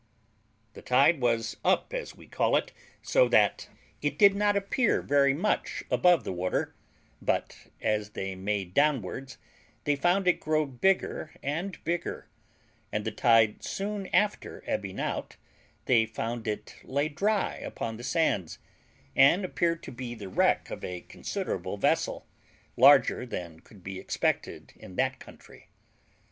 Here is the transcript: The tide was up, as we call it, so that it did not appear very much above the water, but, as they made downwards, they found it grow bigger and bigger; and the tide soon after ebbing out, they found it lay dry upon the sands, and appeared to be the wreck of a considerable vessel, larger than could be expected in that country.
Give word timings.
The 0.73 0.81
tide 0.81 1.21
was 1.21 1.57
up, 1.63 1.93
as 1.93 2.15
we 2.15 2.25
call 2.27 2.55
it, 2.55 2.71
so 3.03 3.27
that 3.29 3.69
it 4.01 4.17
did 4.17 4.33
not 4.33 4.55
appear 4.57 4.99
very 5.03 5.35
much 5.35 5.83
above 5.91 6.23
the 6.23 6.33
water, 6.33 6.73
but, 7.21 7.67
as 7.83 8.09
they 8.09 8.33
made 8.33 8.73
downwards, 8.73 9.37
they 9.83 9.95
found 9.95 10.27
it 10.27 10.39
grow 10.39 10.65
bigger 10.65 11.35
and 11.43 11.77
bigger; 11.83 12.27
and 12.91 13.05
the 13.05 13.11
tide 13.11 13.61
soon 13.63 14.07
after 14.07 14.63
ebbing 14.65 14.99
out, 14.99 15.35
they 15.85 16.07
found 16.07 16.47
it 16.47 16.77
lay 16.83 17.07
dry 17.07 17.57
upon 17.57 17.97
the 17.97 18.03
sands, 18.03 18.57
and 19.15 19.45
appeared 19.45 19.83
to 19.83 19.91
be 19.91 20.15
the 20.15 20.29
wreck 20.29 20.71
of 20.71 20.83
a 20.83 21.01
considerable 21.01 21.77
vessel, 21.77 22.25
larger 22.75 23.23
than 23.23 23.59
could 23.59 23.83
be 23.83 23.99
expected 23.99 24.73
in 24.77 24.95
that 24.95 25.19
country. 25.19 25.69